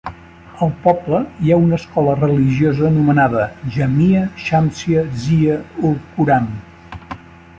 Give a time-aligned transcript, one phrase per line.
[0.65, 3.45] Al poble hi ha una escola religiosa anomenada
[3.77, 5.59] Jamia Shamsia Zia
[5.91, 6.49] Ul Quran.